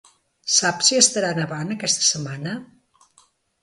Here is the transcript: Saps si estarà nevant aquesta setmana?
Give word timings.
Saps 0.59 0.89
si 0.93 0.97
estarà 1.03 1.31
nevant 1.43 1.77
aquesta 1.79 2.09
setmana? 2.09 2.59